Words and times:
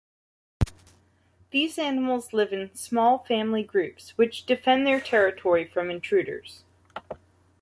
These 1.51 1.77
animals 1.77 2.33
live 2.33 2.51
in 2.51 2.73
small 2.73 3.19
family 3.19 3.61
groups, 3.61 4.17
which 4.17 4.47
defend 4.47 4.87
their 4.87 4.99
territory 4.99 5.63
from 5.63 5.91
intruders. 5.91 6.63